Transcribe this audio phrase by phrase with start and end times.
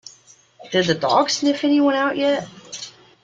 [0.71, 2.47] Did the dog sniff anyone out yet?